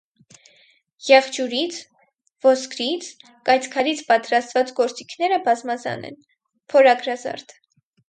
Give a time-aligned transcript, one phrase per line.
[1.09, 1.77] Եղջյուրից,
[2.47, 3.11] ոսկրից,
[3.51, 6.23] կայծքարից պատրաստված գործիքները բազմազան են,
[6.75, 7.59] փորագրազարդ։